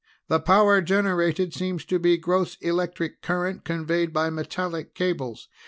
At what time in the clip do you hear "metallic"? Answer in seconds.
4.31-4.95